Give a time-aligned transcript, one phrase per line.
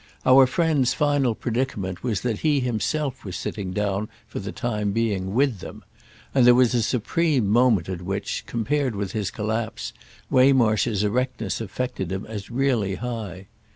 [0.25, 5.59] Our friend's final predicament was that he himself was sitting down, for the time, with
[5.59, 5.83] them,
[6.33, 9.93] and there was a supreme moment at which, compared with his collapse,
[10.31, 13.45] Waymarsh's erectness affected him as really high.